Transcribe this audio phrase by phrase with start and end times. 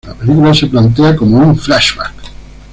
[0.07, 2.11] La película se plantea como un flashback.